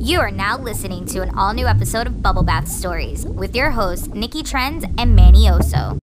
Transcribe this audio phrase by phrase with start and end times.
[0.00, 3.70] You are now listening to an all new episode of Bubble Bath Stories with your
[3.70, 5.98] hosts, Nikki Trends and Manny Oso.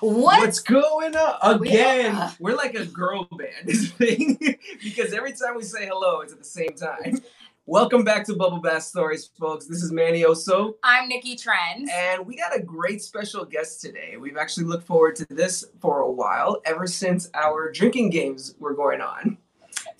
[0.00, 0.40] What?
[0.40, 1.60] What's going on?
[1.60, 4.38] We Again, are- we are like a girl band, this thing,
[4.82, 7.20] because every time we say hello, it's at the same time.
[7.66, 9.66] Welcome back to Bubble Bath Stories, folks.
[9.66, 11.90] This is Manny Oso, I'm Nikki Trends.
[11.94, 14.16] and we got a great special guest today.
[14.18, 18.74] We've actually looked forward to this for a while, ever since our drinking games were
[18.74, 19.38] going on.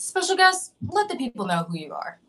[0.04, 2.20] Special guest, let the people know who you are.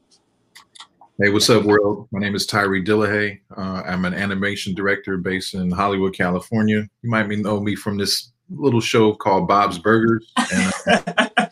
[1.21, 2.07] Hey, what's up, world?
[2.09, 3.41] My name is Tyree Dillihay.
[3.55, 6.87] Uh, I'm an animation director based in Hollywood, California.
[7.01, 10.31] You might know me from this little show called Bob's Burgers.
[10.53, 11.27] And uh,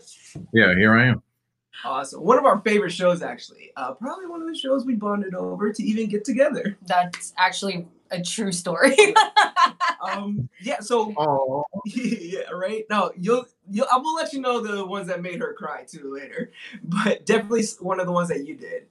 [0.54, 1.22] yeah, here I am.
[1.84, 2.22] Awesome.
[2.24, 3.74] One of our favorite shows, actually.
[3.76, 6.78] Uh, probably one of the shows we bonded over to even get together.
[6.86, 8.96] That's actually a true story.
[10.04, 12.84] Um, yeah, so Oh, yeah, right.
[12.90, 13.46] No, you'll, you'll.
[13.70, 16.52] I will let you know the ones that made her cry too later,
[16.84, 18.88] but definitely one of the ones that you did.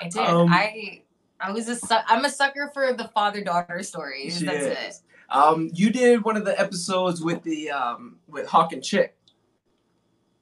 [0.00, 0.16] I did.
[0.16, 1.02] Um, I
[1.40, 4.38] I was a su- I'm a sucker for the father daughter stories.
[4.38, 4.78] She That's it.
[4.88, 5.02] is.
[5.30, 9.16] Um, you did one of the episodes with the um with Hawk and Chick,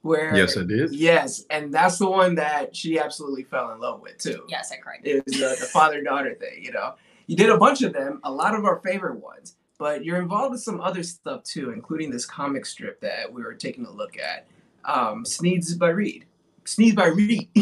[0.03, 0.93] where yes, I did.
[0.93, 4.45] yes, and that's the one that she absolutely fell in love with too.
[4.49, 5.01] Yes, I cried.
[5.03, 6.63] It was the, the father daughter thing.
[6.63, 6.95] You know,
[7.27, 10.53] you did a bunch of them, a lot of our favorite ones, but you're involved
[10.53, 14.17] with some other stuff too, including this comic strip that we were taking a look
[14.19, 14.47] at,
[14.85, 16.25] um, Sneeds by Reed.
[16.65, 17.49] Sneeze by Reed.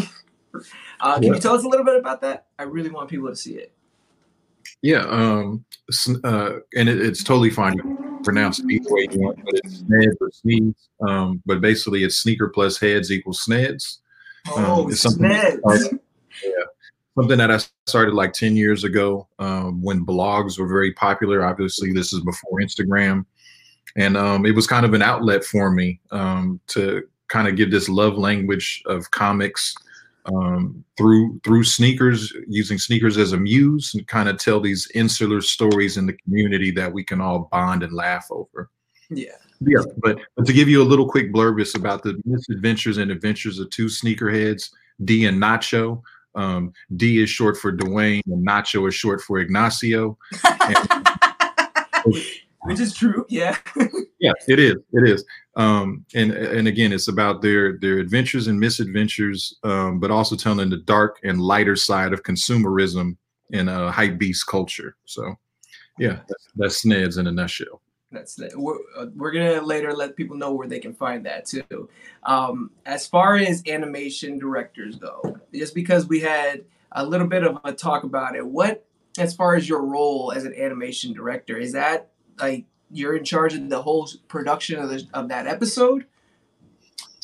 [1.00, 1.34] uh, can Yeah.
[1.34, 2.46] you tell us a little bit about that?
[2.58, 3.72] I really want people to see it.
[4.82, 5.64] Yeah, um,
[6.24, 7.76] uh, and it, it's totally fine.
[8.22, 10.74] Pronounce it either way you want, but it's Sneds or Sneeds.
[11.06, 13.98] Um, but basically, it's sneaker plus heads equals Sneds.
[14.56, 15.98] Um, Oh, it's something- Sneds.
[17.16, 21.44] Something that I started like 10 years ago um, when blogs were very popular.
[21.44, 23.24] Obviously, this is before Instagram.
[23.96, 27.70] And um, it was kind of an outlet for me um, to kind of give
[27.70, 29.74] this love language of comics
[30.26, 35.40] um, through through sneakers, using sneakers as a muse, and kind of tell these insular
[35.40, 38.70] stories in the community that we can all bond and laugh over.
[39.10, 39.36] Yeah.
[39.60, 43.10] Yeah, but, but to give you a little quick blurb, it's about the misadventures and
[43.10, 44.70] adventures of two sneakerheads,
[45.04, 46.02] D and Nacho.
[46.34, 50.18] Um, D is short for Dwayne, and Nacho is short for Ignacio.
[52.64, 53.26] Which is true.
[53.28, 53.56] Yeah.
[54.20, 54.76] Yeah, it is.
[54.94, 55.22] It is.
[55.54, 60.70] Um, and and again, it's about their their adventures and misadventures, um, but also telling
[60.70, 63.18] the dark and lighter side of consumerism
[63.52, 64.96] and uh, hype beast culture.
[65.04, 65.34] So,
[65.98, 67.82] yeah, that's, that's Sneds in a nutshell.
[68.14, 68.38] That's.
[68.54, 71.88] We're, uh, we're gonna later let people know where they can find that too.
[72.22, 77.58] Um, as far as animation directors go, just because we had a little bit of
[77.64, 78.86] a talk about it, what
[79.18, 82.10] as far as your role as an animation director is that
[82.40, 86.06] like you're in charge of the whole production of the, of that episode?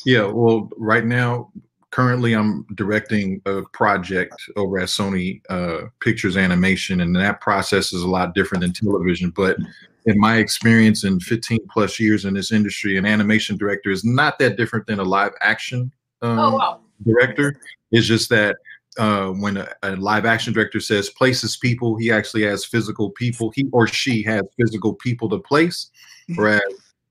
[0.05, 1.51] Yeah, well, right now,
[1.91, 8.01] currently, I'm directing a project over at Sony uh, Pictures Animation, and that process is
[8.01, 9.29] a lot different than television.
[9.29, 9.57] But
[10.05, 14.39] in my experience in 15 plus years in this industry, an animation director is not
[14.39, 15.91] that different than a live action
[16.21, 16.79] um, oh wow.
[17.05, 17.59] director.
[17.91, 18.57] It's just that
[18.97, 23.51] uh, when a, a live action director says places people, he actually has physical people.
[23.55, 25.89] He or she has physical people to place,
[26.35, 26.61] whereas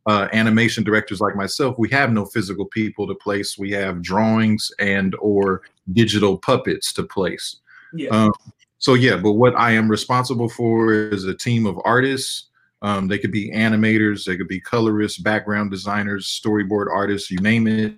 [0.07, 3.59] uh, animation directors like myself, we have no physical people to place.
[3.59, 5.63] We have drawings and or
[5.93, 7.57] digital puppets to place.
[7.93, 8.11] Yeah.
[8.11, 8.33] Um,
[8.79, 12.47] so yeah, but what I am responsible for is a team of artists.
[12.83, 17.67] Um, they could be animators, they could be colorists, background designers, storyboard artists, you name
[17.67, 17.95] it.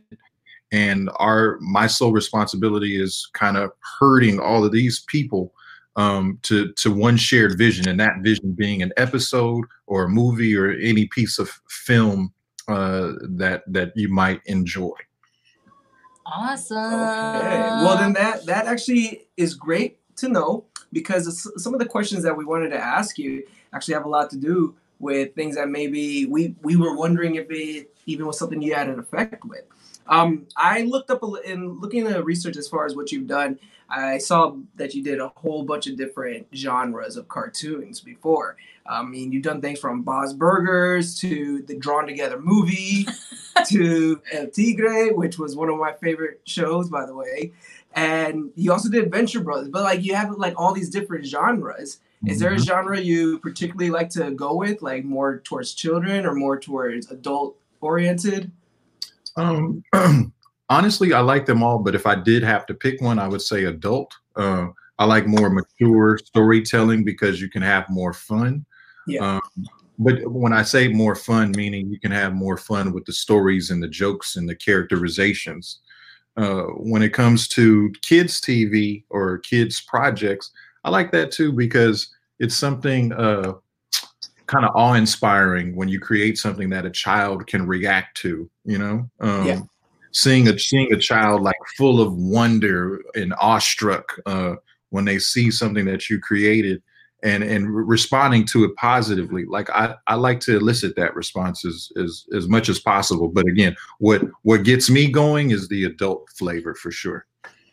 [0.73, 3.71] And our my sole responsibility is kind of
[4.01, 5.53] herding all of these people
[5.97, 10.57] um, to to one shared vision, and that vision being an episode or a movie
[10.57, 12.33] or any piece of film
[12.69, 14.95] uh, that that you might enjoy.
[16.25, 16.79] Awesome.
[16.79, 17.59] Okay.
[17.59, 22.37] Well, then that that actually is great to know because some of the questions that
[22.37, 26.27] we wanted to ask you actually have a lot to do with things that maybe
[26.27, 29.65] we we were wondering if it even was something you had an effect with.
[30.07, 33.27] Um, I looked up a in looking at the research as far as what you've
[33.27, 33.59] done.
[33.89, 38.57] I saw that you did a whole bunch of different genres of cartoons before.
[38.87, 43.07] I mean, you've done things from Bob's Burgers to the Drawn Together movie
[43.69, 47.53] to El Tigre, which was one of my favorite shows, by the way.
[47.95, 52.01] And you also did Venture Brothers, but like you have like all these different genres.
[52.27, 52.65] Is there a Mhm.
[52.65, 57.57] genre you particularly like to go with, like more towards children or more towards adult
[57.81, 58.53] oriented?
[59.37, 59.83] Um,
[60.69, 63.43] honestly, I like them all, but if I did have to pick one, I would
[63.43, 64.15] say adult.
[64.37, 64.69] Uh,
[64.99, 68.65] I like more mature storytelling because you can have more fun.
[69.07, 69.39] Yeah.
[69.39, 69.67] Um,
[69.99, 73.71] but when I say more fun, meaning you can have more fun with the stories
[73.71, 75.81] and the jokes and the characterizations.
[76.37, 80.51] Uh, when it comes to kids TV or kids projects,
[80.85, 83.55] I like that too because it's something uh,
[84.47, 88.51] kind of awe inspiring when you create something that a child can react to.
[88.65, 89.61] You know, um, Yeah.
[90.13, 94.55] seeing a seeing a child like full of wonder and awestruck uh,
[94.91, 96.83] when they see something that you created.
[97.25, 101.93] And, and responding to it positively like I, I like to elicit that response as,
[101.97, 106.29] as as much as possible but again what what gets me going is the adult
[106.31, 107.25] flavor for sure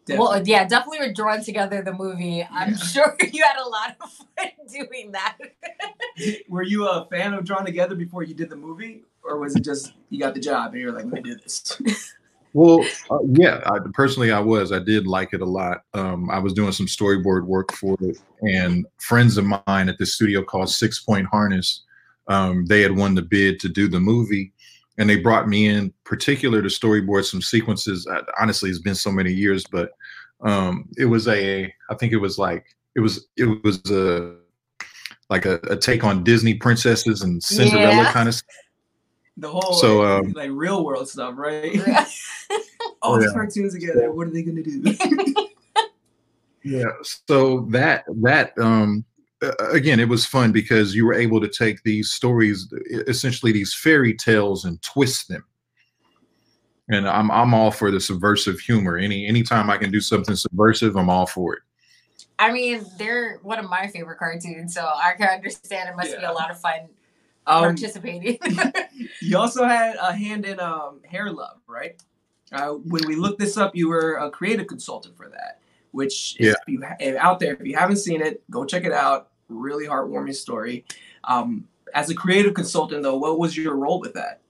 [0.08, 2.44] Well, yeah, definitely with Drawn Together, the movie.
[2.52, 2.78] I'm Yeah.
[2.78, 5.38] sure you had a lot of fun doing that.
[6.48, 9.64] Were you a fan of Drawn Together before you did the movie, or was it
[9.64, 11.80] just you got the job and you're like, let me do this?
[12.54, 14.72] Well, uh, yeah, I, personally, I was.
[14.72, 15.82] I did like it a lot.
[15.94, 20.16] Um, I was doing some storyboard work for it, and friends of mine at this
[20.16, 21.84] studio called Six Point Harness,
[22.28, 24.52] um, they had won the bid to do the movie,
[24.98, 28.08] and they brought me in particular to storyboard some sequences.
[28.12, 29.92] I, honestly, it's been so many years, but
[30.42, 31.72] um, it was a.
[31.92, 32.66] I think it was like
[32.96, 34.36] it was it was a
[35.30, 38.12] like a, a take on Disney princesses and Cinderella Yeah.
[38.12, 38.42] kind of.
[39.40, 41.74] The whole So, like, um, like real world stuff, right?
[41.88, 42.06] Yeah.
[43.02, 43.32] All the Yeah.
[43.34, 44.12] cartoons together.
[44.12, 44.94] What are they gonna do?
[46.64, 46.90] Yeah.
[47.28, 49.06] So that that um
[49.42, 52.68] uh, again, it was fun because you were able to take these stories,
[53.08, 55.46] essentially these fairy tales, and twist them.
[56.90, 58.98] And I'm I'm all for the subversive humor.
[58.98, 61.60] Any anytime I can do something subversive, I'm all for it.
[62.38, 66.24] I mean, they're one of my favorite cartoons, so I can understand it must be
[66.24, 66.90] a lot of fun
[67.50, 68.38] Um, participating.
[69.22, 72.02] you also had a hand in um, Hair Love, right?
[72.52, 75.60] Uh, when we looked this up, you were a creative consultant for that.
[75.92, 76.54] Which, if Yeah.
[76.68, 79.30] you if out there, if you haven't seen it, go check it out.
[79.48, 80.86] Really heartwarming story.
[81.24, 84.42] Um, as a creative consultant, though, what was your role with that?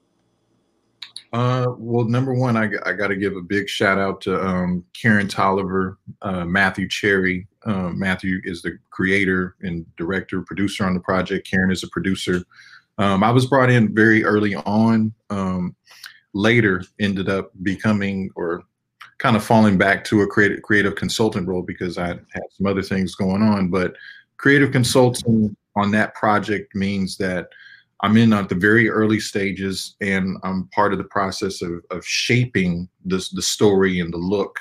[1.32, 4.84] Uh, well, number one, I, I got to give a big shout out to um,
[4.92, 7.46] Karen Tolliver, uh, Matthew Cherry.
[7.64, 11.48] Um, Matthew is the creator and director, producer on the project.
[11.48, 12.42] Karen is a producer.
[13.00, 15.12] Um, I was brought in very early on.
[15.30, 15.74] Um,
[16.34, 18.62] later, ended up becoming or
[19.18, 22.82] kind of falling back to a creative creative consultant role because I had some other
[22.82, 23.68] things going on.
[23.68, 23.94] But
[24.36, 27.48] creative consulting on that project means that
[28.02, 32.04] I'm in at the very early stages, and I'm part of the process of, of
[32.04, 34.58] shaping this the story and the look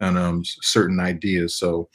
[0.00, 1.56] and um, certain ideas.
[1.56, 1.88] So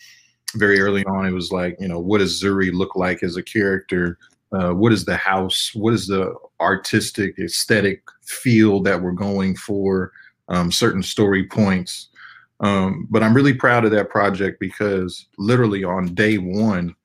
[0.55, 3.43] very early on, it was like, you know, what does Zuri look like as a
[3.43, 4.17] character?
[4.51, 5.71] Uh, what is the house?
[5.73, 10.11] What is the artistic aesthetic feel that we're going for?
[10.49, 12.09] Um, certain story points.
[12.59, 16.95] Um, but I'm really proud of that project because literally on day one,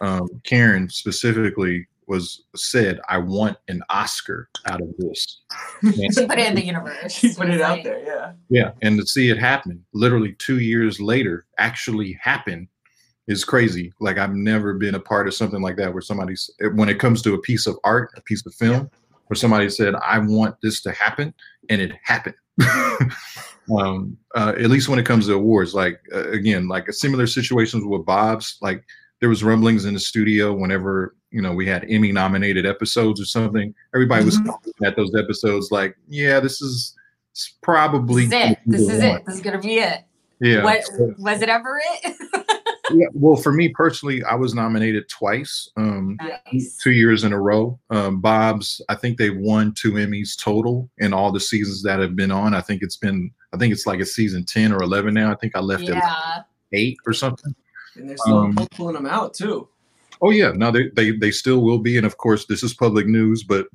[0.00, 5.42] um, Karen specifically was said, "I want an Oscar out of this."
[5.82, 7.12] And- she put it in the universe.
[7.12, 8.32] She put it was out there, yeah.
[8.48, 12.68] yeah, and to see it happen, literally two years later, actually happen,
[13.30, 13.92] is crazy.
[14.00, 17.22] Like I've never been a part of something like that where somebody's when it comes
[17.22, 18.90] to a piece of art, a piece of film,
[19.28, 21.32] where somebody said, "I want this to happen,"
[21.68, 22.34] and it happened.
[23.78, 27.84] um, uh, at least when it comes to awards, like uh, again, like similar situations
[27.84, 28.84] with Bob's, like
[29.20, 33.24] there was rumblings in the studio whenever you know we had Emmy nominated episodes or
[33.26, 33.72] something.
[33.94, 34.46] Everybody was Mhm.
[34.46, 36.94] looking at those episodes like, yeah, this is
[37.62, 38.58] probably This is it.
[38.66, 39.24] This is it.
[39.26, 40.00] This is gonna be it.
[40.40, 40.64] Yeah.
[40.64, 40.82] What
[41.18, 42.16] was it ever it?
[42.94, 43.06] yeah.
[43.12, 46.76] Well, for me personally, I was nominated twice, um, nice.
[46.76, 47.78] two years in a row.
[47.90, 52.16] Um, Bob's, I think they've won two Emmys total in all the seasons that have
[52.16, 52.54] been on.
[52.54, 55.30] I think it's been, I think it's like a season ten or eleven now.
[55.32, 56.42] I think I left at Yeah.
[56.72, 57.54] eight or something.
[57.96, 59.68] And they're still Um, pulling them out too.
[60.22, 63.06] Oh yeah, no, they, they they still will be, and of course, this is public
[63.06, 63.66] news, but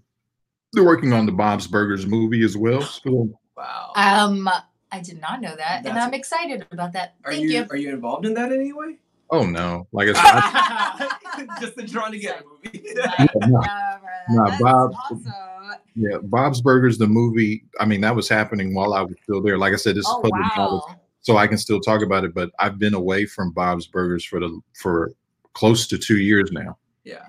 [0.74, 2.82] they're working on the Bob's Burgers movie as well.
[2.82, 3.94] So Wow.
[3.96, 4.50] Um,
[4.92, 7.16] I did not know that, and I'm excited about that.
[7.26, 7.66] are Thank you, you.
[7.70, 8.98] are you involved in that anyway?
[9.30, 12.86] Oh no, like I said, I, Just the drawn together movie.
[12.96, 13.62] Like, no.
[14.30, 15.26] no, bro, Bob- awesome.
[15.96, 17.66] yeah, Bob's Burgers, the movie.
[17.80, 19.58] I mean, that was happening while I was still there.
[19.58, 21.00] Like I said, this Oh is public knowledge, wow.
[21.22, 22.34] so I can still talk about it.
[22.34, 25.12] But I've been away from Bob's Burgers for the for
[25.54, 26.78] close to two years now.
[27.04, 27.26] yeah.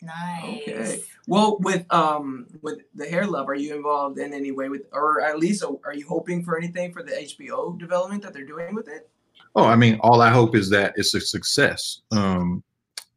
[0.00, 0.62] Nice.
[0.68, 1.02] Okay.
[1.26, 5.20] Well, with um with the hair love, are you involved in any way with, or
[5.22, 8.86] at least are you hoping for anything for the HBO development that they're doing with
[8.88, 9.10] it?
[9.58, 12.02] Oh, I mean, all I hope is that it's a success.
[12.12, 12.62] Um,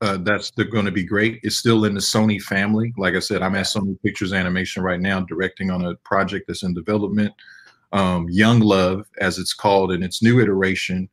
[0.02, 1.40] uh, that's going to be great.
[1.44, 2.92] It's still in the Sony family.
[2.98, 6.64] Like I said, I'm at Sony Pictures Animation right now, directing on a project that's
[6.64, 7.32] in development.
[7.94, 11.08] Um, Young Love, as it's called in its new iteration,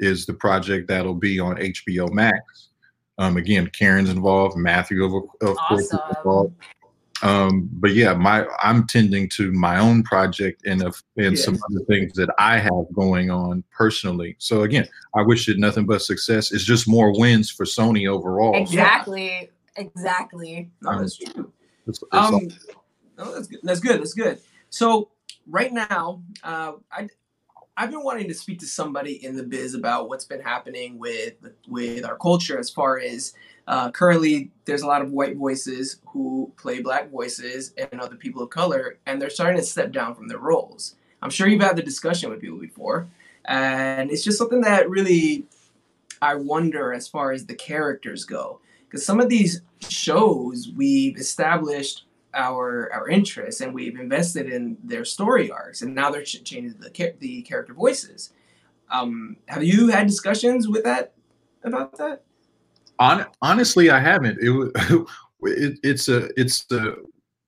[0.00, 2.68] is the project that'll be on HBO Max.
[3.16, 4.58] Um, again, Karen's involved.
[4.58, 6.52] Matthew, of, of course, is involved.
[7.24, 11.44] Um, but yeah, my I'm tending to my own project and of and Yes.
[11.44, 14.36] some other things that I have going on personally.
[14.38, 16.52] So again, I wish it nothing but success.
[16.52, 18.54] It's just more wins for Sony overall.
[18.54, 19.50] Exactly.
[19.76, 20.70] Exactly.
[20.82, 21.50] No, that's true.
[21.88, 22.48] It's- it's Um,
[23.18, 23.60] no, that's good.
[23.62, 24.00] That's good.
[24.00, 24.38] That's good.
[24.70, 25.10] So
[25.46, 27.08] right now, uh, I
[27.76, 31.34] I've been wanting to speak to somebody in the biz about what's been happening with
[31.68, 33.32] with our culture as far as
[33.66, 38.42] uh, currently there's a lot of white voices who play black voices and other people
[38.42, 40.96] of color, and they're starting to step down from their roles.
[41.22, 43.08] I'm sure you've had the discussion with people before,
[43.46, 45.46] and it's just something that really
[46.20, 52.04] I wonder as far as the characters go, because some of these shows we've established
[52.34, 56.78] our our interests and we've invested in their story arcs and now they're ch- changing
[56.80, 58.32] the the character voices
[58.90, 61.12] um have you had discussions with that
[61.62, 62.22] about that
[62.98, 64.38] Hon- honestly, I haven't.
[64.40, 65.06] It,
[65.42, 66.96] it it's a it's the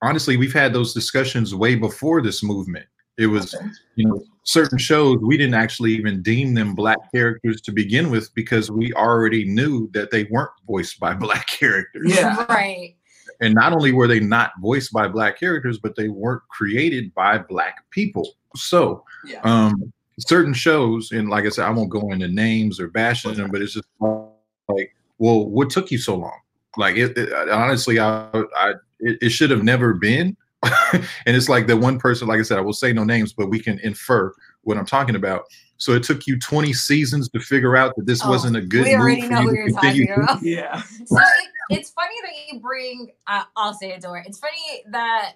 [0.02, 2.86] honestly we've had those discussions way before this movement.
[3.18, 3.66] It was Okay.
[3.94, 8.32] you know certain shows we didn't actually even deem them black characters to begin with
[8.34, 12.14] because we already knew that they weren't voiced by black characters.
[12.14, 12.44] Yeah.
[12.48, 12.96] Right.
[13.40, 17.38] And not only were they not voiced by black characters, but they weren't created by
[17.38, 18.34] black people.
[18.54, 22.88] So yeah um certain shows and like i said i won't go into names or
[22.88, 26.38] bashing them but it's just like well what took you so long
[26.76, 28.70] like it, it honestly i i
[29.00, 30.36] it, it should have never been
[30.92, 31.06] and
[31.36, 33.58] it's like the one person like i said i will say no names but we
[33.60, 34.32] can infer
[34.62, 35.42] what i'm talking about
[35.78, 38.84] so it took you 20 seasons to figure out that this Oh, wasn't a good
[38.86, 40.42] we move already for know you who to you're continue talking about.
[40.42, 43.10] yeah So it, it's funny that you bring.
[43.26, 44.22] Uh, I'll say it, Dora.
[44.26, 45.34] It's funny that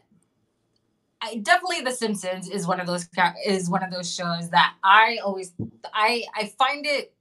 [1.20, 3.08] I definitely The Simpsons is one of those
[3.46, 5.52] is one of those shows that I always
[5.92, 7.12] I I find it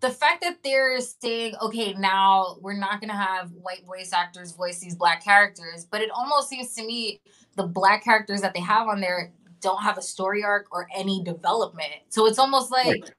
[0.00, 4.78] the fact that they're saying okay now we're not gonna have white voice actors voice
[4.80, 7.20] these black characters, but it almost seems to me
[7.56, 11.22] the black characters that they have on there don't have a story arc or any
[11.22, 11.92] development.
[12.08, 13.10] So it's almost like Right.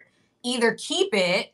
[0.43, 1.53] either keep it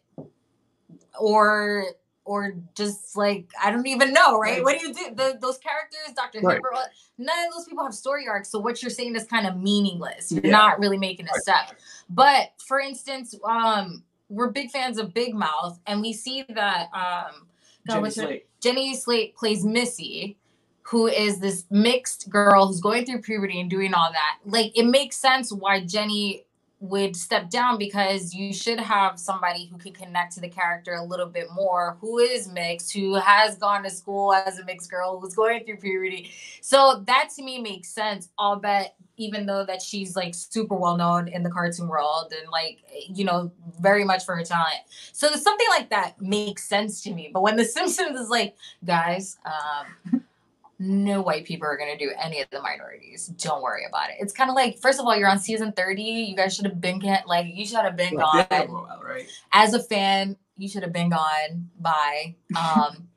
[1.20, 1.86] or
[2.24, 4.56] or just like I don't even know, right?
[4.56, 4.64] Right.
[4.64, 5.16] What do you do?
[5.16, 6.42] The, those characters, Dr.
[6.42, 6.56] Right.
[6.56, 6.74] Hibbert,
[7.18, 8.50] none of those people have story arcs.
[8.50, 10.32] So what you're saying is kind of meaningless.
[10.32, 10.52] You're Yeah.
[10.52, 11.80] not really making a step.
[12.10, 17.48] But for instance, um, we're big fans of Big Mouth, and we see that um,
[17.88, 18.46] God, Jenny her- Slate.
[18.62, 20.38] Jenny Slate plays Missy,
[20.84, 24.40] who is this mixed girl who's going through puberty and doing all that.
[24.46, 26.46] Like, it makes sense why Jenny
[26.80, 31.04] would step down because you should have somebody who can connect to the character a
[31.04, 35.20] little bit more, who is mixed, who has gone to school as a mixed girl,
[35.20, 36.30] who's going through puberty.
[36.62, 38.30] So that to me makes sense.
[38.38, 42.52] I'll bet, even though that she's like super well known in the cartoon world and
[42.52, 44.78] like, you know, very much for her talent.
[45.14, 47.32] So something like that makes sense to me.
[47.34, 48.56] But when The Simpsons is like,
[48.86, 50.24] guys, um,
[50.80, 53.28] no white people are going to do any of the minorities.
[53.28, 54.18] Don't worry about it.
[54.20, 56.02] It's kind of like, first of all, you're on season 30.
[56.02, 58.46] You guys should have been, like, you should have been gone.
[58.50, 62.36] Right As a fan, you should have been gone by.
[62.58, 63.10] Um,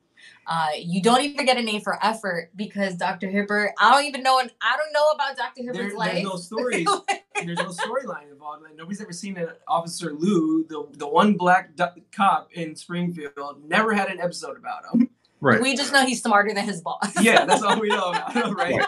[0.47, 3.29] uh, you don't even get an A for effort because Dr.
[3.29, 5.63] Hibbert, I don't even know, I don't know about Dr.
[5.63, 6.23] there, Hibbert's there's life.
[6.23, 6.87] no stories
[7.45, 11.71] there's no storyline involved like, nobody's ever seen an officer lou the the one black
[12.11, 15.09] cop in springfield never had an episode about him
[15.41, 17.21] right We just know he's smarter than his boss.
[17.21, 18.85] yeah, that's all we know about him, right?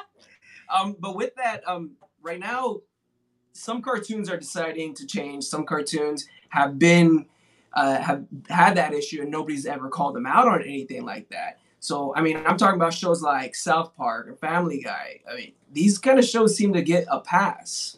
[0.74, 1.91] Um, but with that, um,
[2.22, 2.79] right now,
[3.51, 5.43] some cartoons are deciding to change.
[5.43, 7.25] Some cartoons have been
[7.74, 11.60] uh, have had that issue, and nobody's ever called them out on anything like that.
[11.79, 15.19] So, I mean, I'm talking about shows like South Park or Family Guy.
[15.29, 17.98] I mean, these kind of shows seem to get a pass.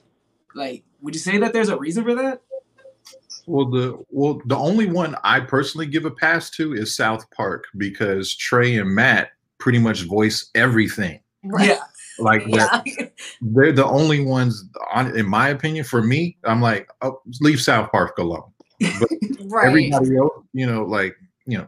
[0.55, 2.41] Like, would you say that there's a reason for that?
[3.47, 7.65] Well, the well, the only one I personally give a pass to is South Park
[7.77, 11.19] because Trey and Matt pretty much voice everything.
[11.43, 11.69] Right.
[11.69, 11.79] Yeah,
[12.19, 13.05] Like that, Yeah.
[13.41, 15.85] they're the only ones, on, in my opinion.
[15.85, 18.51] For me, I'm like, oh, leave South Park alone.
[18.81, 19.67] right.
[19.67, 21.67] Everybody else, you know, like you know,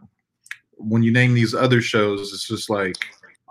[0.76, 2.96] when you name these other shows, it's just like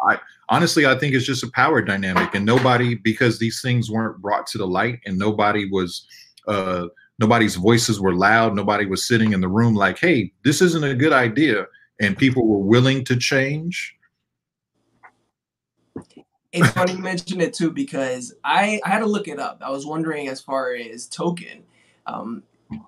[0.10, 0.19] I
[0.50, 4.48] honestly, I think it's just a power dynamic, and nobody because these things weren't brought
[4.48, 6.05] to the light, and nobody was.
[6.48, 6.88] uh
[7.20, 10.96] nobody's voices were loud nobody was sitting in the room like hey this isn't a
[10.96, 11.66] good idea
[12.00, 13.98] and people were willing to change
[16.52, 19.62] it's funny you mentioned it too because I, I had to look it up.
[19.62, 21.64] I was wondering as far as Token,
[22.06, 22.44] um,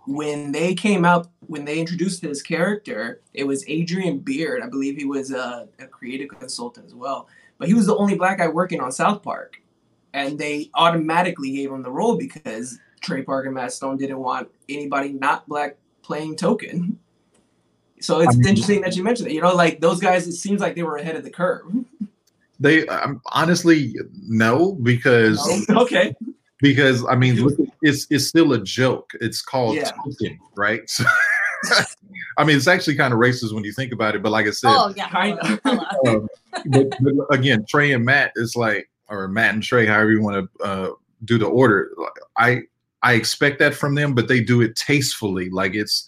[0.06, 4.62] when they came out, when they introduced his character, it was Adrien Beard.
[4.62, 8.16] I believe he was a, a creative consultant as well, but he was the only
[8.16, 9.62] black guy working on South Park,
[10.14, 14.50] and they automatically gave him the role because Trey Parker and Matt Stone didn't want
[14.68, 16.98] anybody not black playing Token.
[18.02, 19.34] So it's I mean- interesting that you mentioned it.
[19.34, 21.64] You know, like those guys, it seems like they were ahead of the curve.
[22.60, 23.96] They um, honestly
[24.28, 25.38] no because
[25.70, 25.82] No?
[25.84, 26.14] Okay.
[26.60, 29.12] because I mean it's it's still a joke.
[29.22, 29.92] It's called Yeah.
[29.92, 30.82] token, right?
[31.64, 31.84] So,
[32.38, 34.24] I mean, it's actually kind of racist when you think about it.
[34.24, 35.10] But like I said, Oh yeah.
[35.10, 35.60] Kinda.
[35.66, 36.16] hello, hello.
[36.16, 36.28] um,
[36.68, 40.48] but, but again, Trey and Matt is like, or Matt and Trey, however you want
[40.58, 40.92] to uh,
[41.26, 41.92] do the order.
[42.38, 42.62] I
[43.04, 45.50] I expect that from them, but they do it tastefully.
[45.50, 46.08] Like it's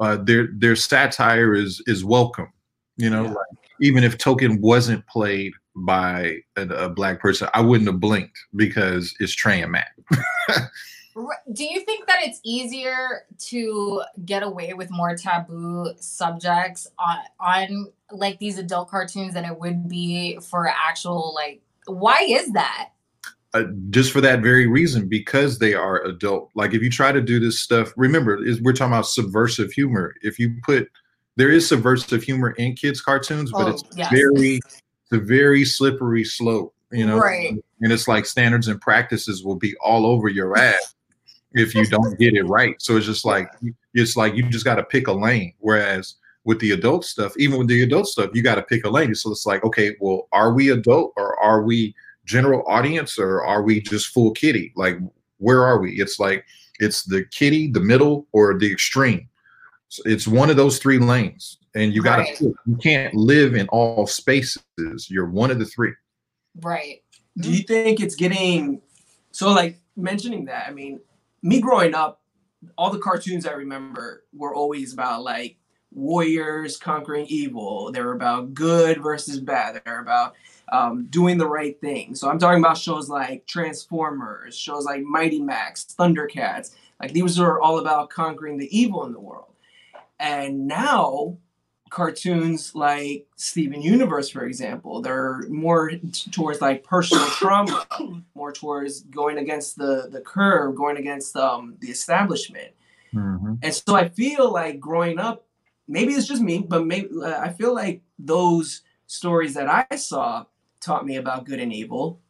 [0.00, 2.52] uh, their their satire is is welcome.
[2.96, 3.30] You know, Yeah.
[3.30, 3.46] like,
[3.80, 9.14] even if Token wasn't played by a, a black person, I wouldn't have blinked because
[9.18, 9.88] it's Trey and Matt.
[11.52, 17.92] Do you think that it's easier to get away with more taboo subjects on, on
[18.10, 22.91] like these adult cartoons than it would be for actual like why is that?
[23.54, 26.50] Uh, just for that very reason because they are adult.
[26.54, 30.14] Like if you try to do this stuff remember is we're talking about subversive humor.
[30.22, 30.90] If you put
[31.36, 34.10] there is subversive humor in kids cartoons but Oh, it's yes.
[34.10, 34.82] very it's
[35.12, 37.18] a very slippery slope you know?
[37.18, 37.52] Right.
[37.80, 40.94] and it's like standards and practices will be all over your ass
[41.54, 42.80] if you don't get it right.
[42.80, 43.48] So it's just like
[43.94, 45.54] it's like you just got to pick a lane.
[45.58, 48.90] Whereas with the adult stuff even with the adult stuff you got to pick a
[48.90, 49.14] lane.
[49.14, 51.94] So it's like okay well are we adult or are we
[52.24, 54.98] general audience or are we just full kitty like
[55.38, 56.44] where are we it's like
[56.78, 59.28] it's the kitty the middle or the extreme
[59.88, 62.40] so it's one of those three lanes and you got to Right.
[62.66, 64.62] you can't live in all spaces
[65.08, 65.92] you're one of the three
[66.60, 67.02] Right.
[67.38, 68.82] Do you think it's getting
[69.30, 70.68] so like mentioning that?
[70.68, 71.00] I mean,
[71.42, 72.20] me growing up,
[72.76, 75.56] all the cartoons I remember were always about like
[75.90, 77.90] warriors conquering evil.
[77.90, 79.80] They were about good versus bad.
[79.84, 80.34] They're about
[80.72, 82.14] um, doing the right thing.
[82.14, 86.74] So I'm talking about shows like Transformers, shows like Mighty Max, Thundercats.
[86.98, 89.52] Like these are all about conquering the evil in the world.
[90.18, 91.36] And now
[91.90, 97.86] cartoons like Steven Universe, for example, they're more t- towards like personal trauma,
[98.34, 102.72] more towards going against the the curve, going against um, the establishment.
[103.62, 105.44] And so I feel like growing up,
[105.86, 110.46] maybe it's just me, but maybe uh, I feel like those stories that I saw
[110.82, 112.20] taught me about good and evil.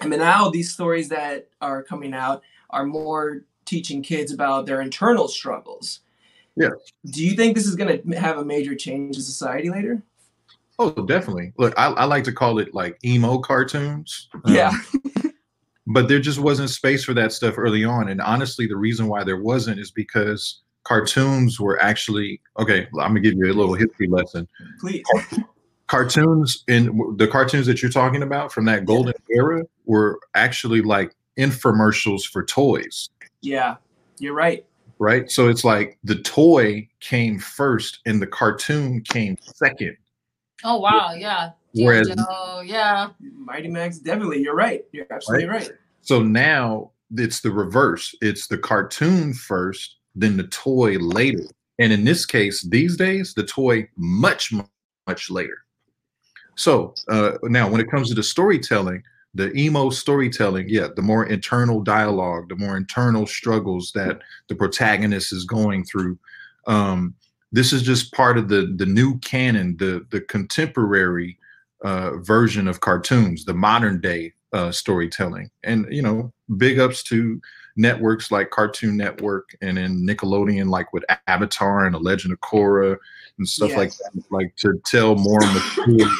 [0.00, 4.80] I mean, now these stories that are coming out are more teaching kids about their
[4.80, 6.00] internal struggles.
[6.56, 6.70] Yeah.
[7.06, 10.02] Do you think this is going to have a major change in society later?
[10.78, 11.52] Oh, definitely.
[11.58, 14.28] Look, I, I like to call it like emo cartoons.
[14.32, 14.72] Um, Yeah.
[15.86, 18.08] but there just wasn't space for that stuff early on.
[18.08, 22.86] And honestly, the reason why there wasn't is because cartoons were actually okay.
[22.98, 24.48] I'm gonna give you a little history lesson.
[24.80, 25.04] Please.
[25.90, 31.16] Cartoons in the cartoons that you're talking about from that golden era were actually like
[31.36, 33.08] infomercials for toys,
[33.42, 33.74] Yeah.
[34.20, 34.64] You're right.
[35.00, 35.28] right?
[35.28, 39.96] So it's like the toy came first and the cartoon came second.
[40.62, 41.50] Oh wow, yeah.
[41.74, 43.08] Whereas- Joe, yeah.
[43.20, 44.42] Mighty Max, definitely.
[44.44, 44.84] You're right.
[44.92, 45.72] You're absolutely right.
[46.02, 48.14] So now it's the reverse.
[48.20, 51.42] It's the cartoon first, then the toy later.
[51.80, 54.52] And in this case, these days, the toy much,
[55.08, 55.64] much later.
[56.54, 59.02] So uh, now, when it comes to the storytelling,
[59.34, 65.32] the emo storytelling, yeah, the more internal dialogue, the more internal struggles that the protagonist
[65.32, 66.18] is going through.
[66.66, 67.14] Um,
[67.52, 71.38] this is just part of the the new canon, the the contemporary
[71.82, 75.50] uh, version of cartoons, the modern day uh, storytelling.
[75.64, 77.40] And you know, big ups to
[77.76, 82.96] networks like Cartoon Network and then Nickelodeon, like with Avatar and The Legend of Korra
[83.38, 86.10] and stuff like that, like to tell more mature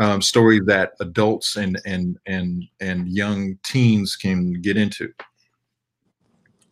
[0.00, 5.12] um, stories that adults and and and and young teens can get into.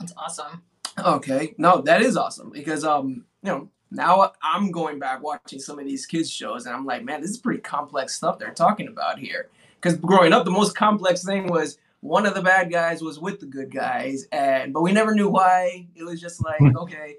[0.00, 0.62] That's awesome.
[0.98, 1.54] Okay.
[1.58, 5.84] No, that is awesome because um, you know, now I'm going back watching some of
[5.84, 9.18] these kids shows and I'm like, man, this is pretty complex stuff they're talking about
[9.18, 9.48] here.
[9.80, 13.40] Because growing up, the most complex thing was one of the bad guys was with
[13.40, 15.86] the good guys, and but we never knew why.
[15.94, 17.16] It was just like, okay,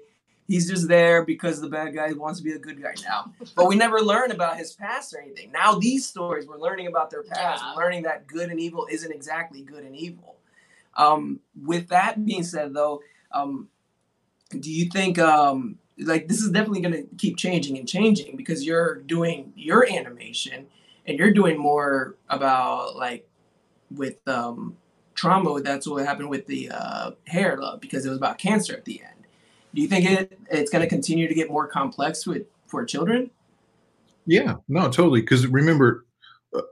[0.50, 3.32] he's just there because the bad guy wants to be a good guy now.
[3.54, 5.52] But we never learned about his past or anything.
[5.52, 7.74] Now these stories, we're learning about their past, Yeah.
[7.76, 10.36] we're learning that good and evil isn't exactly good and evil.
[10.96, 13.68] Um, with that being said, though, um,
[14.58, 18.66] do you think um, like this is definitely going to keep changing and changing because
[18.66, 20.66] you're doing your animation
[21.06, 23.28] and you're doing more about like
[23.90, 24.76] with um,
[25.14, 25.60] trauma.
[25.60, 29.00] That's what happened with the uh, hair love because it was about cancer at the
[29.00, 29.19] end.
[29.74, 33.30] Do you think it it's going to continue to get more complex with for children?
[34.26, 35.20] Yeah, no, totally.
[35.20, 36.06] Because remember,
[36.54, 36.62] uh,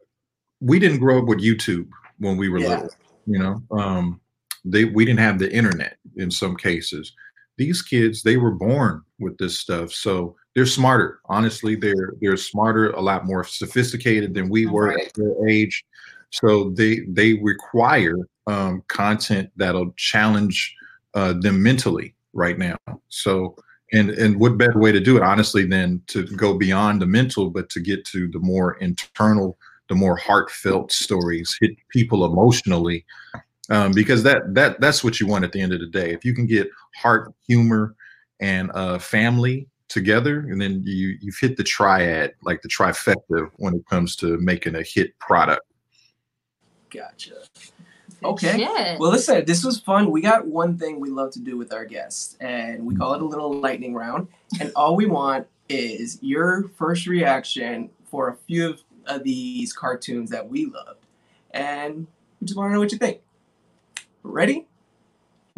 [0.61, 2.69] we didn't grow up with YouTube when we were Yeah.
[2.69, 2.91] little.
[3.27, 4.21] You know, um,
[4.65, 7.13] they we didn't have the internet in some cases.
[7.57, 11.19] these kids they were born with this stuff, so they're smarter.
[11.25, 15.07] Honestly, they're they're smarter, a lot more sophisticated than we were Right.
[15.09, 15.85] at their age.
[16.31, 18.15] So they they require
[18.47, 20.73] um, content that'll challenge
[21.15, 22.77] uh, them mentally right now.
[23.09, 23.57] So
[23.93, 27.51] and and what better way to do it honestly than to go beyond the mental
[27.51, 33.05] but to get to the more internal the more heartfelt stories hit people emotionally
[33.71, 36.25] um, because that that that's what you want at the end of the day if
[36.25, 37.95] you can get heart humor
[38.41, 43.75] and uh, family together and then you you've hit the triad like the trifecta when
[43.75, 45.63] it comes to making a hit product
[46.91, 47.35] Gotcha.
[48.25, 48.59] Okay.
[48.59, 48.99] Shit.
[48.99, 50.11] Well, listen, this was fun.
[50.11, 53.23] We got one thing we love to do with our guests, and we call it
[53.23, 54.29] a little lightning round.
[54.61, 60.31] And all we want is your first reaction for a few of, of these cartoons
[60.31, 61.07] that we loved.
[61.53, 62.07] And
[62.41, 63.21] we just want to know what you think.
[64.23, 64.67] Ready?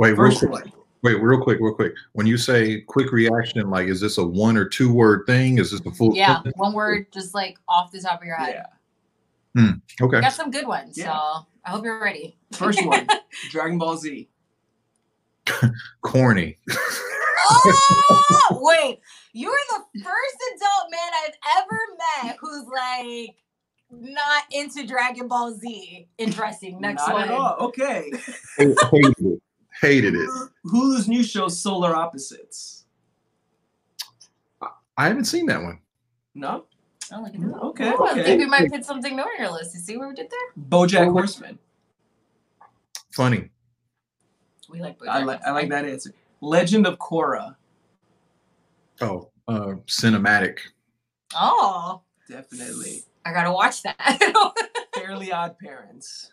[0.01, 0.73] wait real quick, one.
[1.03, 4.57] wait real quick real quick when you say quick reaction like is this a one
[4.57, 8.01] or two word thing is this the full yeah, one word, just like off the
[8.01, 8.65] top of your head.
[9.55, 9.63] Yeah.
[9.63, 10.05] Hmm.
[10.05, 11.13] okay We got some good ones, Yeah.
[11.13, 12.37] so I hope you're ready.
[12.53, 13.07] First one
[13.51, 14.29] Dragon Ball Z.
[16.03, 16.59] corny
[17.51, 19.01] oh, wait,
[19.33, 21.79] you're the first adult man I've ever
[22.27, 23.35] met who's like
[23.91, 26.07] not into Dragon Ball Z.
[26.19, 26.81] Interesting.
[26.81, 27.23] Next Not one.
[27.25, 27.57] at all.
[27.59, 28.13] Okay.
[28.57, 29.43] hated it
[29.81, 30.29] hated it
[30.67, 32.85] Hulu's new show, Solar Opposites.
[34.97, 35.81] i haven't seen that one
[36.35, 36.67] No?
[37.13, 37.57] Oh, look at that.
[37.63, 39.75] Okay, Oh, I think we might put something new on your list.
[39.75, 40.65] You see what we did there?
[40.69, 41.59] Bojack Horseman.
[43.13, 43.51] funny
[44.69, 44.97] We like.
[45.09, 46.13] I like I like that answer.
[46.41, 47.57] Legend of Korra.
[49.01, 50.59] oh uh cinematic
[51.35, 53.03] Oh, Definitely.
[53.25, 54.55] I gotta watch that.
[54.95, 56.33] Fairly Odd Parents.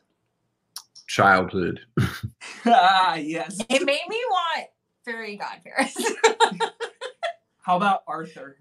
[1.07, 1.79] childhood
[2.65, 3.57] ah, yes.
[3.69, 4.67] it made me want
[5.05, 5.97] fairy godparents.
[7.61, 8.57] How about Arthur?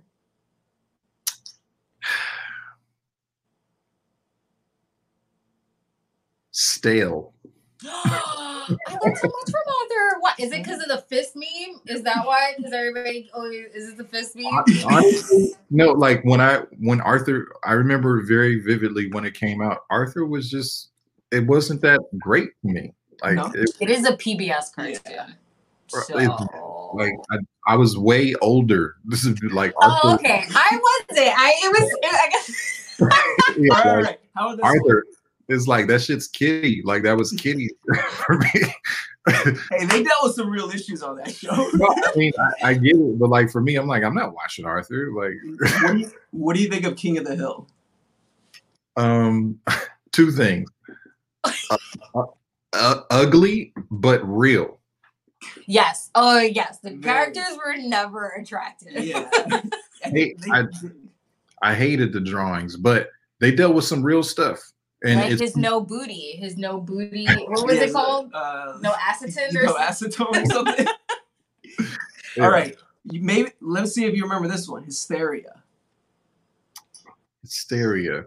[6.76, 7.32] Stale
[7.84, 10.20] I learned so much from Arthur.
[10.20, 10.64] What is it?
[10.64, 11.80] Because of the fist meme?
[11.86, 12.54] Is that why?
[12.56, 14.64] Because everybody, oh, is it the fist meme?
[14.86, 19.80] honestly no like when i when arthur i remember very vividly when it came out
[19.90, 20.90] arthur was just
[21.30, 23.50] it wasn't that great to me like No?
[23.54, 24.98] it, It is a PBS cartoon.
[25.08, 25.28] Yeah.
[25.88, 26.18] So.
[26.18, 26.28] It's
[26.94, 27.36] like I,
[27.66, 30.44] I was way older this is like oh, okay.
[30.54, 31.34] I wasn't.
[31.36, 31.98] I it was.
[32.02, 32.96] It, I guess.
[33.58, 34.20] yeah, All right, all like, right.
[34.34, 34.72] How about this one?
[34.72, 35.04] arthur
[35.48, 37.70] is like that shit's kitty like that was kitty
[38.10, 38.74] for me
[39.28, 41.50] Hey, they dealt with some real issues on that show.
[41.74, 42.32] No, I mean,
[42.62, 45.10] I, I get it, but like for me, I'm like, I'm not watching Arthur.
[45.12, 45.32] Like,
[45.82, 47.66] what, do you, what do you think of King of the Hill?
[48.96, 49.58] um,
[50.12, 50.70] two things:
[51.42, 51.76] uh,
[52.14, 52.22] uh,
[52.72, 54.78] uh, ugly but real.
[55.66, 56.10] yes.
[56.14, 56.78] Oh, yes.
[56.78, 57.02] The Very.
[57.02, 59.04] characters were never attractive.
[59.04, 59.28] Yeah.
[60.02, 60.66] Hey, I-
[61.62, 63.08] I hated the drawings, but
[63.40, 64.60] they dealt with some real stuff.
[65.04, 66.32] And like it's his no booty.
[66.36, 67.26] His no booty.
[67.48, 68.30] What was Yes, it called?
[68.32, 70.08] Uh, No acetone or no something?
[70.10, 70.86] acetone or something.
[72.36, 72.76] yeah, All right.
[73.04, 74.82] You maybe let's see if you remember this one.
[74.84, 75.62] Histeria.
[77.42, 78.24] histeria.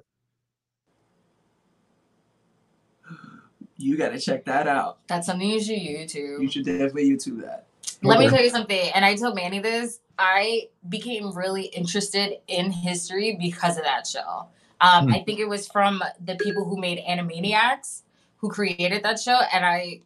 [3.78, 5.00] You got to check that out.
[5.08, 6.42] That's something you should YouTube.
[6.42, 7.66] You should definitely YouTube that.
[8.02, 10.00] Let me tell you something, and I told Manny this.
[10.18, 14.48] I became really interested in history because of that show.
[14.82, 15.14] Um, Hmm.
[15.14, 18.04] I think it was from the people who made Animaniacs,
[18.38, 20.02] who created that show, and I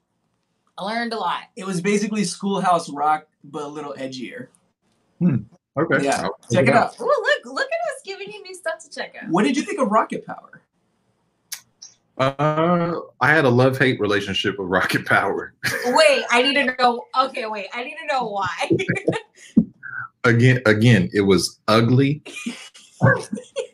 [0.78, 1.44] I learned a lot.
[1.56, 4.48] It was basically Schoolhouse Rock, but a little edgier.
[5.22, 7.00] Okay, Yeah, I'll Check it out.
[7.00, 9.30] Ooh, look, look at us giving you new stuff to check out.
[9.30, 10.62] What did you think of Rocket Power?
[12.18, 15.54] Uh, I had a love hate relationship with Rocket Power.
[15.86, 17.06] Wait, I need to know.
[17.20, 18.72] Okay, wait, I need to know why.
[20.26, 22.22] again again it was ugly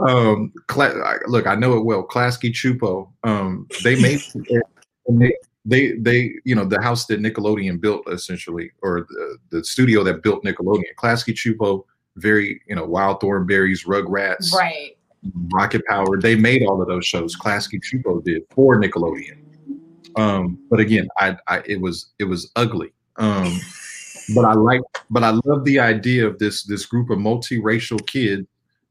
[0.00, 2.06] um Cla- look i know it well.
[2.06, 4.20] Klasky Csupo um they made
[5.06, 9.64] and they, they they you know the house that nickelodeon built essentially or the, the
[9.64, 10.94] studio that built nickelodeon.
[10.96, 11.84] Klasky Csupo
[12.16, 14.96] very you know wild thornberries rugrats right.
[15.52, 17.36] rocket power they made all of those shows.
[17.36, 19.38] Klasky Csupo did for nickelodeon.
[20.16, 22.92] Um but again i i it was it was ugly.
[23.16, 23.58] Um
[24.34, 28.46] but I like, but I love the idea of this this group of multiracial kids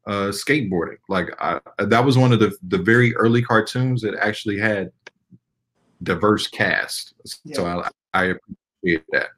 [0.08, 0.96] uh, skateboarding.
[1.08, 4.90] Like I, that was one of the the very early cartoons that actually had
[6.02, 7.14] diverse cast.
[7.52, 8.24] So I, I
[8.80, 9.28] appreciate that.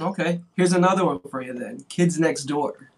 [0.00, 0.40] Okay.
[0.56, 1.80] Here's another one for you then.
[1.88, 2.90] Kids Next Door.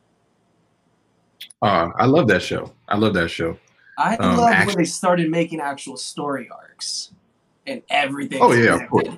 [1.62, 2.73] Uh, I love that show.
[2.88, 3.57] I love that show.
[3.99, 7.12] I Um, love act- when they started making actual story arcs
[7.66, 8.38] and everything.
[8.43, 9.09] Oh, yeah, of course.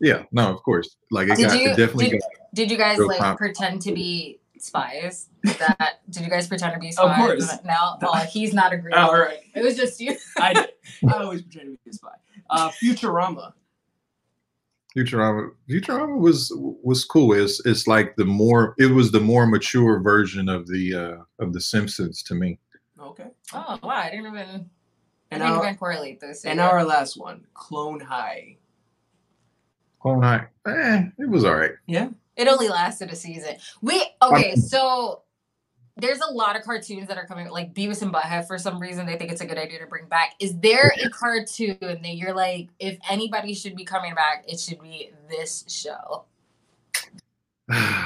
[0.00, 0.96] Yeah, no, of course.
[1.10, 3.82] Like it Did got you- it definitely did- got Did you guys like comp- pretend
[3.82, 5.28] to be spies?
[5.44, 7.10] That did you guys pretend to be spies?
[7.10, 7.58] Of course.
[7.64, 8.94] No, oh, he's not agreeing.
[8.98, 9.38] All right.
[9.54, 10.16] It was just you.
[10.40, 10.68] I did.
[11.08, 12.10] I always pretend to be a spy.
[12.50, 13.52] Uh, Futurama.
[14.96, 15.50] Futurama.
[15.68, 17.32] Futurama was was cool.
[17.34, 21.52] It's it's like the more it was the more mature version of the uh of
[21.52, 22.58] the Simpsons to me.
[23.00, 23.26] Okay.
[23.52, 24.70] Oh wow, I didn't even.
[25.30, 26.44] And I And didn't our, even correlate those.
[26.46, 28.56] and our last one, Clone High.
[30.00, 31.72] Clone High, eh, it was all right.
[32.38, 33.56] It only lasted a season.
[33.82, 35.22] We okay, so
[35.96, 38.46] there's a lot of cartoons that are coming, like Beavis and Butthead.
[38.46, 40.34] For some reason, they think it's a good idea to bring back.
[40.38, 44.80] Is there a cartoon that you're like, if anybody should be coming back, it should
[44.80, 46.24] be this show?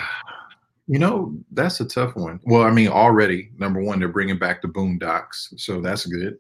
[0.89, 2.41] You know, that's a tough one.
[2.45, 6.39] Well, I mean, already number one, they're bringing back the Boondocks, so that's good.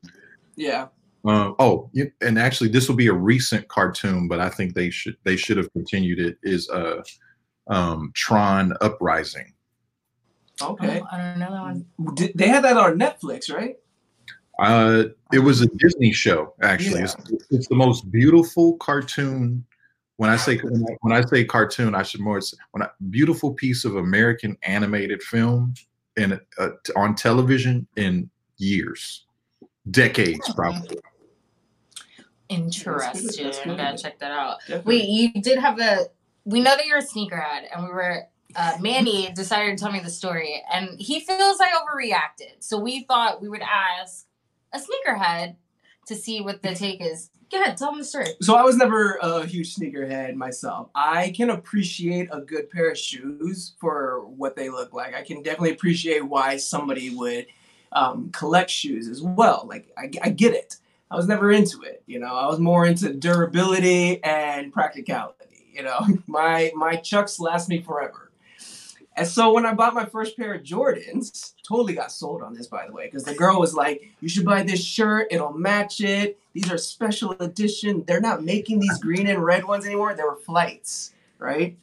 [0.56, 0.88] Yeah.
[1.24, 5.16] Uh, oh, and actually, this will be a recent cartoon, but I think they should
[5.22, 6.38] they should have continued it.
[6.42, 7.02] Is uh,
[7.68, 9.52] um, Tron Uprising.
[10.60, 11.00] Okay.
[11.02, 12.14] Oh, I don't know that one.
[12.14, 13.76] Did- They had that on Netflix, right?
[14.58, 16.54] Uh, it was a Disney show.
[16.62, 17.04] Actually, Yeah.
[17.04, 17.16] it's,
[17.50, 19.64] it's the most beautiful cartoon.
[20.18, 23.84] When I say when I, say cartoon, I should more say when I, beautiful piece
[23.84, 25.74] of American animated film
[26.16, 29.24] in uh, on television in years,
[29.90, 30.52] decades Hmm.
[30.52, 30.98] probably.
[32.48, 33.44] Interesting.
[33.44, 33.76] That's good.
[33.78, 34.58] Gotta check that out.
[34.60, 34.96] Definitely.
[34.98, 36.06] Wait, you did have a.
[36.44, 38.24] We know that you're a sneakerhead, and we were.
[38.54, 42.56] Uh, Manny decided to tell me the story, and he feels I overreacted.
[42.60, 44.26] So we thought we would ask
[44.74, 45.56] a sneakerhead
[46.06, 47.30] to see what the take is.
[47.50, 48.26] Go ahead, tell him the story.
[48.40, 50.88] So I was never a huge sneakerhead myself.
[50.94, 55.14] I can appreciate a good pair of shoes for what they look like.
[55.14, 57.46] I can definitely appreciate why somebody would
[57.92, 59.66] um, collect shoes as well.
[59.68, 60.76] Like I, I get it.
[61.10, 62.02] I was never into it.
[62.06, 65.41] You know, I was more into durability and practicality.
[65.72, 68.28] You know, my my Chucks last me forever.
[69.14, 72.66] And so when I bought my first pair of Jordans, totally got sold on this
[72.66, 75.28] by the way, because the girl was like, "You should buy this shirt.
[75.30, 76.38] It'll match it.
[76.54, 78.04] These are special edition.
[78.06, 80.14] They're not making these green and red ones anymore.
[80.14, 81.76] They were flights, right?"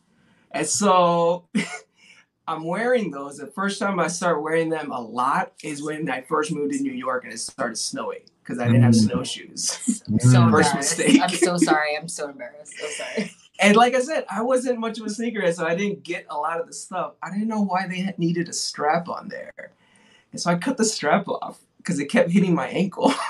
[0.51, 1.45] And so
[2.47, 3.37] I'm wearing those.
[3.37, 6.81] The first time I started wearing them a lot is when I first moved to
[6.81, 9.07] New York and it started snowing because I didn't have Mm.
[9.07, 10.03] snowshoes.
[10.19, 10.49] So Mm.
[10.51, 11.21] First mistake.
[11.21, 11.95] I'm so sorry.
[11.95, 12.73] I'm so embarrassed.
[12.79, 13.31] So sorry.
[13.59, 16.37] And like I said, I wasn't much of a sneakerhead, so I didn't get a
[16.37, 17.13] lot of the stuff.
[17.21, 19.71] I didn't know why they needed a strap on there.
[20.31, 23.13] And so I cut the strap off because it kept hitting my ankle.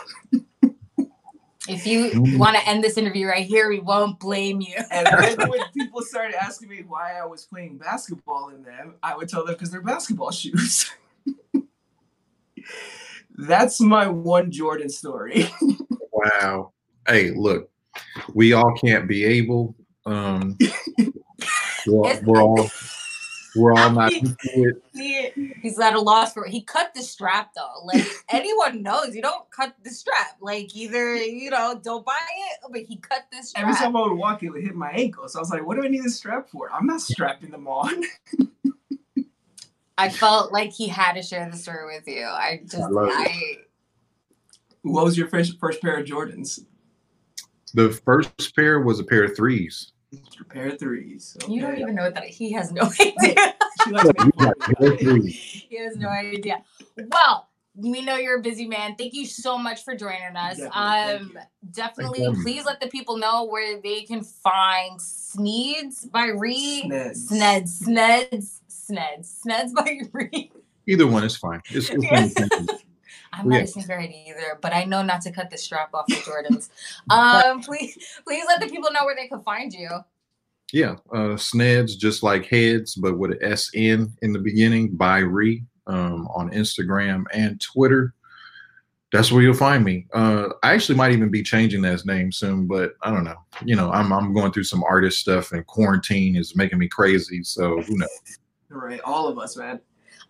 [1.70, 4.76] If you want to end this interview right here, we won't blame you.
[4.89, 9.15] And then when people started asking me why I was playing basketball in them, I
[9.15, 10.89] would tell them because they're basketball shoes.
[13.38, 15.50] That's my one Jordan story.
[16.12, 16.74] Wow.
[17.08, 17.70] Hey, look,
[18.34, 19.74] we all can't be able.
[20.10, 20.58] Um,
[21.88, 22.69] we're, all- we're all
[23.56, 24.84] we're all not into it.
[24.93, 27.84] He- He's at a loss for He cut the strap though.
[27.84, 30.38] Like anyone knows, you don't cut the strap.
[30.41, 32.13] Like either you know, don't buy
[32.52, 33.52] it, but he cut this.
[33.56, 35.28] Every time I would walk, it would hit my ankle.
[35.28, 36.72] So I was like, what do I need a strap for?
[36.72, 38.04] I'm not strapping them on.
[39.98, 42.24] I felt like he had to share the story with you.
[42.24, 42.88] I just, I.
[43.10, 43.56] I,
[44.84, 46.62] What was your first, first pair of Jordans?
[47.74, 49.91] The first pair was a pair of threes.
[50.12, 51.38] Your pair of threes.
[51.48, 52.24] you don't even know that.
[52.26, 53.36] He has no idea.
[53.86, 55.36] She likes You got pair of threes.
[55.69, 56.63] he has no idea.
[56.98, 58.95] Well, we know you're a busy man.
[58.98, 60.58] Thank you so much for joining us.
[60.58, 61.38] Definitely, thank um,
[61.72, 66.86] definitely, please let the people know where they can find Sneeds by Reed.
[66.91, 67.30] Sneds.
[67.32, 70.52] Sneds, Sneds, Sneds, Sneds by Reed.
[70.88, 71.62] Either one is fine.
[71.69, 72.34] It's, it's Yes.
[72.34, 72.67] fine.
[73.34, 73.62] I'm not Yeah.
[73.63, 76.70] a sneakerhead either, but I know not to cut the strap off the Jordans.
[77.10, 79.89] um, please, please let the people know where they can find you.
[80.72, 85.18] Yeah, uh, Sneds, just like heads, but with an S N in the beginning, by
[85.20, 88.13] Re um, on Instagram and Twitter.
[89.12, 90.06] That's where you'll find me.
[90.13, 93.38] Uh, I actually might even be changing that name soon, but I don't know.
[93.65, 97.44] You know, I'm I'm going through some artist stuff, and quarantine is making me crazy.
[97.44, 98.10] So who knows?
[98.72, 99.80] All right, all of us, man.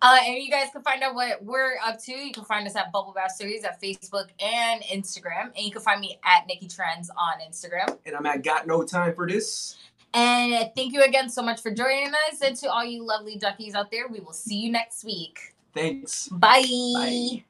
[0.02, 2.12] Uh, and you guys can find out what we're up to.
[2.12, 5.46] You can find us at Bubble Bath Studios at Facebook and Instagram.
[5.54, 7.98] And you can find me at Nikki Trends on Instagram.
[8.06, 9.76] And I'm at Got No Time for This.
[10.14, 12.40] And thank you again so much for joining us.
[12.42, 15.54] And to all you lovely duckies out there, we will see you next week.
[15.74, 16.28] Thanks.
[16.28, 16.64] Bye.
[16.94, 17.44] Bye.